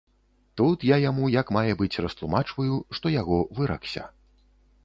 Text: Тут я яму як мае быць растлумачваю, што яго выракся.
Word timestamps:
Тут 0.59 0.85
я 0.89 0.97
яму 1.03 1.25
як 1.41 1.51
мае 1.57 1.73
быць 1.83 2.01
растлумачваю, 2.05 2.81
што 3.01 3.15
яго 3.21 3.37
выракся. 3.59 4.09